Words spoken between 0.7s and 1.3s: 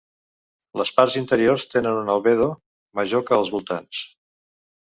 Les parts